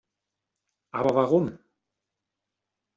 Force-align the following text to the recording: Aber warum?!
Aber 0.91 1.13
warum?! 1.13 1.59